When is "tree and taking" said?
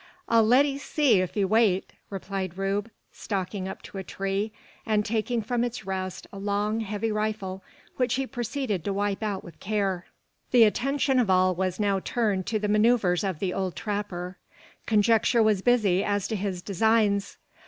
4.03-5.43